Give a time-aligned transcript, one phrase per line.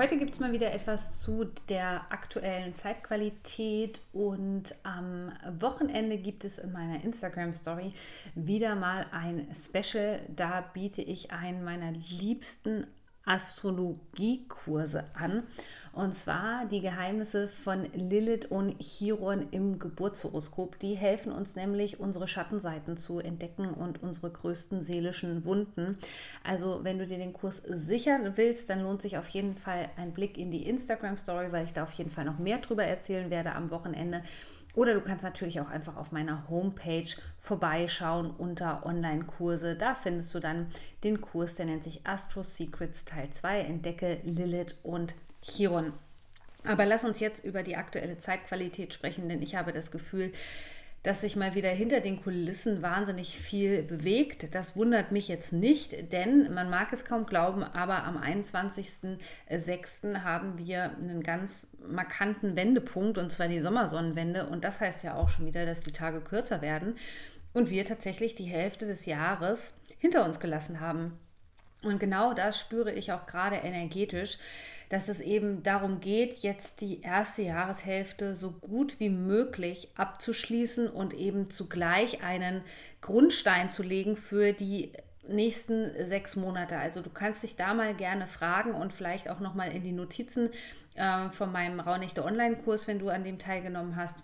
[0.00, 6.56] Heute gibt es mal wieder etwas zu der aktuellen Zeitqualität und am Wochenende gibt es
[6.56, 7.92] in meiner Instagram Story
[8.34, 10.20] wieder mal ein Special.
[10.34, 12.86] Da biete ich einen meiner liebsten
[13.30, 15.44] Astrologiekurse an.
[15.92, 20.78] Und zwar die Geheimnisse von Lilith und Chiron im Geburtshoroskop.
[20.78, 25.98] Die helfen uns nämlich, unsere Schattenseiten zu entdecken und unsere größten seelischen Wunden.
[26.44, 30.12] Also, wenn du dir den Kurs sichern willst, dann lohnt sich auf jeden Fall ein
[30.12, 33.52] Blick in die Instagram-Story, weil ich da auf jeden Fall noch mehr drüber erzählen werde
[33.52, 34.22] am Wochenende.
[34.74, 39.76] Oder du kannst natürlich auch einfach auf meiner Homepage vorbeischauen unter Online-Kurse.
[39.76, 40.70] Da findest du dann
[41.04, 43.60] den Kurs, der nennt sich Astro Secrets Teil 2.
[43.60, 45.92] Entdecke Lilith und Chiron.
[46.64, 50.32] Aber lass uns jetzt über die aktuelle Zeitqualität sprechen, denn ich habe das Gefühl,
[51.02, 54.54] dass sich mal wieder hinter den Kulissen wahnsinnig viel bewegt.
[54.54, 60.22] Das wundert mich jetzt nicht, denn man mag es kaum glauben, aber am 21.06.
[60.22, 64.46] haben wir einen ganz markanten Wendepunkt und zwar die Sommersonnenwende.
[64.46, 66.96] Und das heißt ja auch schon wieder, dass die Tage kürzer werden
[67.54, 71.18] und wir tatsächlich die Hälfte des Jahres hinter uns gelassen haben.
[71.82, 74.36] Und genau das spüre ich auch gerade energetisch
[74.90, 81.14] dass es eben darum geht, jetzt die erste Jahreshälfte so gut wie möglich abzuschließen und
[81.14, 82.62] eben zugleich einen
[83.00, 84.92] Grundstein zu legen für die
[85.28, 86.76] nächsten sechs Monate.
[86.76, 89.92] Also du kannst dich da mal gerne fragen und vielleicht auch noch mal in die
[89.92, 90.50] Notizen
[90.96, 94.18] äh, von meinem Raunächte Online-Kurs, wenn du an dem teilgenommen hast,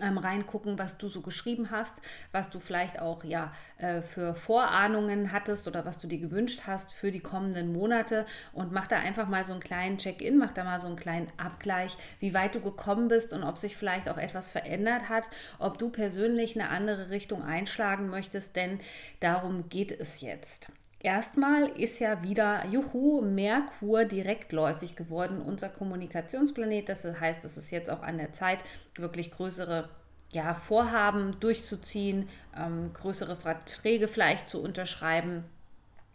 [0.00, 1.94] ähm, reingucken, was du so geschrieben hast,
[2.32, 6.92] was du vielleicht auch ja äh, für Vorahnungen hattest oder was du dir gewünscht hast
[6.92, 10.64] für die kommenden Monate und mach da einfach mal so einen kleinen Check-in, mach da
[10.64, 14.18] mal so einen kleinen Abgleich, wie weit du gekommen bist und ob sich vielleicht auch
[14.18, 15.28] etwas verändert hat,
[15.58, 18.80] ob du persönlich eine andere Richtung einschlagen möchtest, denn
[19.20, 20.72] darum geht es jetzt.
[21.04, 26.88] Erstmal ist ja wieder, juhu, Merkur direktläufig geworden, unser Kommunikationsplanet.
[26.88, 28.60] Das heißt, es ist jetzt auch an der Zeit,
[28.94, 29.90] wirklich größere
[30.32, 32.26] ja, Vorhaben durchzuziehen,
[32.56, 35.44] ähm, größere Verträge vielleicht zu unterschreiben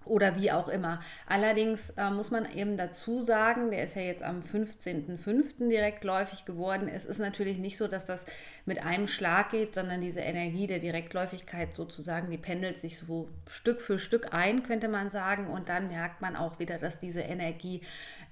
[0.10, 1.00] oder wie auch immer.
[1.28, 5.70] Allerdings äh, muss man eben dazu sagen, der ist ja jetzt am 15.05.
[5.70, 6.90] direktläufig geworden.
[6.90, 8.26] Es ist natürlich nicht so, dass das
[8.66, 13.82] mit einem Schlag geht, sondern diese Energie der Direktläufigkeit sozusagen, die pendelt sich so Stück
[13.82, 15.48] für Stück ein, könnte man sagen.
[15.48, 17.82] Und dann merkt man auch wieder, dass diese Energie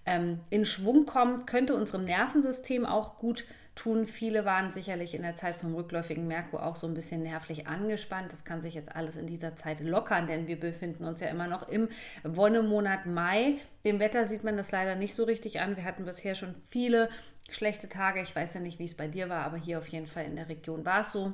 [0.06, 3.46] ähm, in Schwung kommt, könnte unserem Nervensystem auch gut
[3.78, 4.06] tun.
[4.06, 8.32] Viele waren sicherlich in der Zeit vom rückläufigen Merkur auch so ein bisschen nervlich angespannt.
[8.32, 11.48] Das kann sich jetzt alles in dieser Zeit lockern, denn wir befinden uns ja immer
[11.48, 11.88] noch im
[12.24, 13.60] Wonnemonat Mai.
[13.86, 15.78] Dem Wetter sieht man das leider nicht so richtig an.
[15.78, 17.10] Wir hatten bisher schon viele
[17.50, 18.22] schlechte Tage.
[18.22, 20.36] Ich weiß ja nicht, wie es bei dir war, aber hier auf jeden Fall in
[20.36, 21.34] der Region war es so.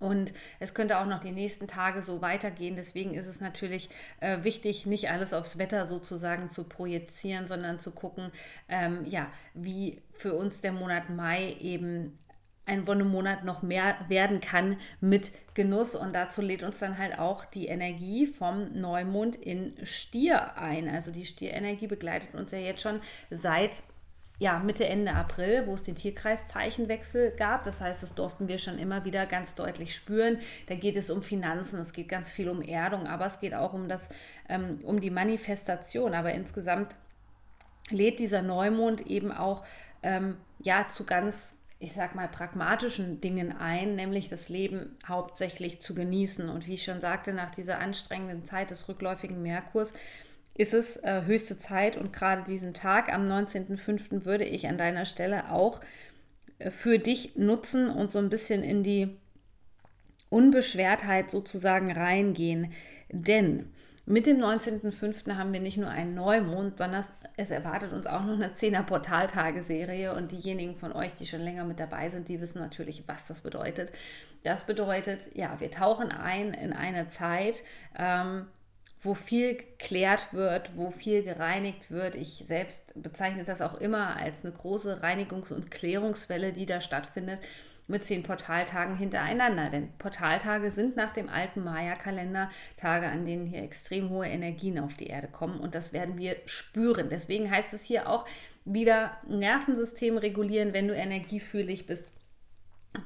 [0.00, 2.74] Und es könnte auch noch die nächsten Tage so weitergehen.
[2.74, 3.90] Deswegen ist es natürlich
[4.20, 8.32] äh, wichtig, nicht alles aufs Wetter sozusagen zu projizieren, sondern zu gucken,
[8.68, 12.18] ähm, ja, wie für uns der Monat Mai eben
[12.70, 15.94] ein Wonnemonat noch mehr werden kann mit Genuss.
[15.94, 20.88] Und dazu lädt uns dann halt auch die Energie vom Neumond in Stier ein.
[20.88, 23.82] Also die Stierenergie begleitet uns ja jetzt schon seit
[24.40, 27.62] ja, Mitte, Ende April, wo es den Tierkreiszeichenwechsel gab.
[27.62, 30.38] Das heißt, das durften wir schon immer wieder ganz deutlich spüren.
[30.66, 33.74] Da geht es um Finanzen, es geht ganz viel um Erdung, aber es geht auch
[33.74, 34.08] um, das,
[34.48, 36.14] ähm, um die Manifestation.
[36.14, 36.96] Aber insgesamt
[37.90, 39.62] lädt dieser Neumond eben auch
[40.02, 45.94] ähm, ja, zu ganz ich sag mal, pragmatischen Dingen ein, nämlich das Leben hauptsächlich zu
[45.94, 46.50] genießen.
[46.50, 49.94] Und wie ich schon sagte, nach dieser anstrengenden Zeit des rückläufigen Merkurs
[50.54, 54.24] ist es äh, höchste Zeit und gerade diesen Tag am 19.05.
[54.24, 55.80] würde ich an deiner Stelle auch
[56.58, 59.16] äh, für dich nutzen und so ein bisschen in die
[60.28, 62.72] Unbeschwertheit sozusagen reingehen.
[63.10, 63.72] Denn
[64.06, 65.36] mit dem 19.05.
[65.36, 67.04] haben wir nicht nur einen Neumond, sondern
[67.36, 70.14] es erwartet uns auch noch eine 10er Portaltageserie.
[70.14, 73.42] Und diejenigen von euch, die schon länger mit dabei sind, die wissen natürlich, was das
[73.42, 73.90] bedeutet.
[74.42, 77.62] Das bedeutet, ja, wir tauchen ein in eine Zeit,
[77.96, 78.46] ähm,
[79.02, 82.14] wo viel geklärt wird, wo viel gereinigt wird.
[82.14, 87.40] Ich selbst bezeichne das auch immer als eine große Reinigungs- und Klärungswelle, die da stattfindet
[87.86, 89.70] mit zehn Portaltagen hintereinander.
[89.70, 94.94] Denn Portaltage sind nach dem alten Maya-Kalender Tage, an denen hier extrem hohe Energien auf
[94.94, 95.60] die Erde kommen.
[95.60, 97.08] Und das werden wir spüren.
[97.10, 98.26] Deswegen heißt es hier auch
[98.66, 102.12] wieder Nervensystem regulieren, wenn du energiefühlig bist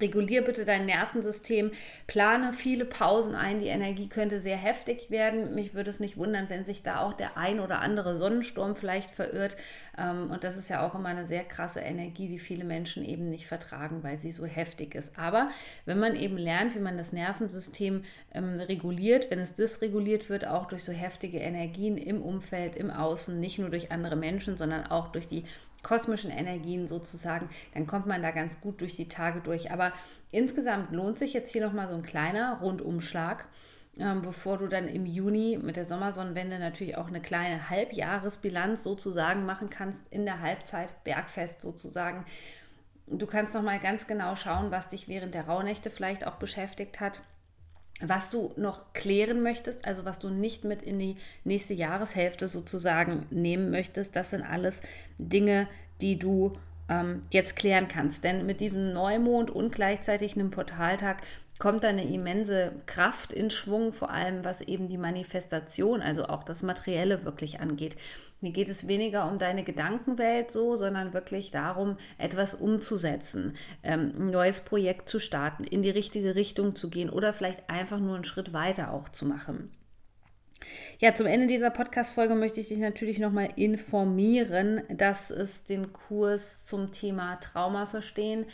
[0.01, 1.71] Regulier bitte dein Nervensystem,
[2.07, 3.61] plane viele Pausen ein.
[3.61, 5.55] Die Energie könnte sehr heftig werden.
[5.55, 9.11] Mich würde es nicht wundern, wenn sich da auch der ein oder andere Sonnensturm vielleicht
[9.11, 9.57] verirrt.
[9.99, 13.29] Ähm, und das ist ja auch immer eine sehr krasse Energie, die viele Menschen eben
[13.29, 15.19] nicht vertragen, weil sie so heftig ist.
[15.19, 15.51] Aber
[15.85, 20.67] wenn man eben lernt, wie man das Nervensystem ähm, reguliert, wenn es dysreguliert wird, auch
[20.67, 25.09] durch so heftige Energien im Umfeld, im Außen, nicht nur durch andere Menschen, sondern auch
[25.09, 25.45] durch die
[25.85, 29.71] kosmischen Energien sozusagen, dann kommt man da ganz gut durch die Tage durch.
[29.71, 29.93] Aber
[30.33, 33.45] insgesamt lohnt sich jetzt hier nochmal so ein kleiner Rundumschlag.
[33.97, 39.47] Ähm, bevor du dann im Juni mit der Sommersonnenwende natürlich auch eine kleine Halbjahresbilanz sozusagen
[39.47, 42.25] machen kannst, in der Halbzeit, Bergfest sozusagen.
[43.07, 47.21] Du kannst nochmal ganz genau schauen, was dich während der Rauhnächte vielleicht auch beschäftigt hat
[48.09, 53.27] was du noch klären möchtest, also was du nicht mit in die nächste Jahreshälfte sozusagen
[53.31, 54.83] nehmen möchtest, das sind alles
[55.19, 55.69] Dinge,
[56.01, 56.57] die du
[56.89, 58.25] ähm, jetzt klären kannst.
[58.25, 61.19] Denn mit diesem Neumond und gleichzeitig einem Portaltag
[61.59, 66.63] kommt eine immense Kraft in Schwung, vor allem was eben die Manifestation, also auch das
[66.63, 67.97] Materielle wirklich angeht.
[68.41, 74.31] Hier geht es weniger um deine Gedankenwelt so, sondern wirklich darum, etwas umzusetzen, ähm, ein
[74.31, 78.25] neues Projekt zu starten, in die richtige Richtung zu gehen oder vielleicht einfach nur einen
[78.25, 79.71] Schritt weiter auch zu machen.
[80.99, 86.65] Ja, zum Ende dieser Podcast-Folge möchte ich dich natürlich nochmal informieren, dass es den Kurs
[86.65, 88.47] zum Thema Trauma verstehen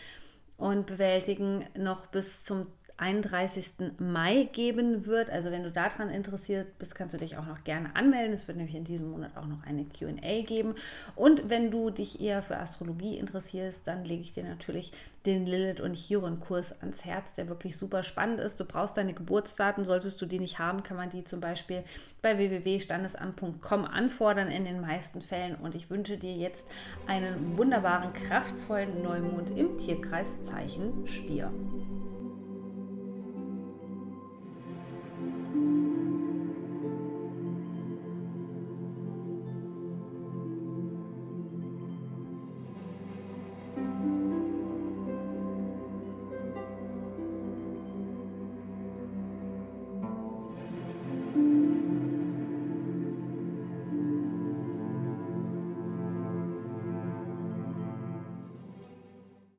[0.57, 2.67] und bewältigen noch bis zum
[3.01, 3.73] 31.
[3.99, 5.31] Mai geben wird.
[5.31, 8.33] Also wenn du daran interessiert bist, kannst du dich auch noch gerne anmelden.
[8.35, 10.75] Es wird nämlich in diesem Monat auch noch eine QA geben.
[11.17, 14.93] Und wenn du dich eher für Astrologie interessierst, dann lege ich dir natürlich
[15.27, 18.59] den Lilith und Chiron Kurs ans Herz, der wirklich super spannend ist.
[18.59, 21.85] Du brauchst deine Geburtsdaten, solltest du die nicht haben, kann man die zum Beispiel
[22.23, 25.57] bei www.standesamt.com anfordern in den meisten Fällen.
[25.57, 26.69] Und ich wünsche dir jetzt
[27.07, 31.51] einen wunderbaren, kraftvollen Neumond im Tierkreiszeichen Stier.